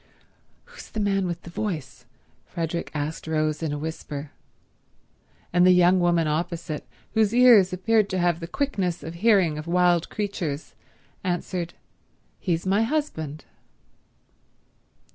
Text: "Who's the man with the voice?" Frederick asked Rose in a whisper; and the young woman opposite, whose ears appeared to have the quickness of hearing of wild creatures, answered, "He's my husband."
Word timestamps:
"Who's 0.65 0.89
the 0.89 0.99
man 0.99 1.27
with 1.27 1.43
the 1.43 1.51
voice?" 1.51 2.07
Frederick 2.47 2.89
asked 2.95 3.27
Rose 3.27 3.61
in 3.61 3.71
a 3.71 3.77
whisper; 3.77 4.31
and 5.53 5.63
the 5.63 5.69
young 5.69 5.99
woman 5.99 6.27
opposite, 6.27 6.87
whose 7.13 7.35
ears 7.35 7.71
appeared 7.71 8.09
to 8.09 8.17
have 8.17 8.39
the 8.39 8.47
quickness 8.47 9.03
of 9.03 9.13
hearing 9.13 9.59
of 9.59 9.67
wild 9.67 10.09
creatures, 10.09 10.73
answered, 11.23 11.75
"He's 12.39 12.65
my 12.65 12.81
husband." 12.81 13.45